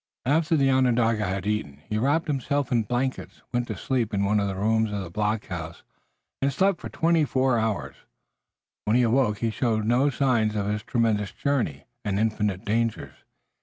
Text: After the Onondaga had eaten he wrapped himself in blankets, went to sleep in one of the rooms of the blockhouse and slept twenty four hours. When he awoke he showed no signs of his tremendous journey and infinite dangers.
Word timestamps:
After 0.25 0.57
the 0.57 0.71
Onondaga 0.71 1.25
had 1.25 1.45
eaten 1.45 1.79
he 1.87 1.99
wrapped 1.99 2.25
himself 2.25 2.71
in 2.71 2.81
blankets, 2.81 3.43
went 3.53 3.67
to 3.67 3.77
sleep 3.77 4.15
in 4.15 4.25
one 4.25 4.39
of 4.39 4.47
the 4.47 4.55
rooms 4.55 4.91
of 4.91 5.03
the 5.03 5.11
blockhouse 5.11 5.83
and 6.41 6.51
slept 6.51 6.79
twenty 6.91 7.23
four 7.23 7.59
hours. 7.59 7.97
When 8.85 8.95
he 8.95 9.03
awoke 9.03 9.37
he 9.37 9.51
showed 9.51 9.85
no 9.85 10.09
signs 10.09 10.55
of 10.55 10.65
his 10.65 10.81
tremendous 10.81 11.31
journey 11.31 11.83
and 12.03 12.19
infinite 12.19 12.65
dangers. 12.65 13.13